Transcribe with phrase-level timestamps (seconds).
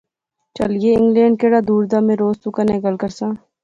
[0.55, 2.03] چہلئے، انگلینڈ کیڑا دور دا روز
[2.33, 3.31] میں تو کنے گل کرساں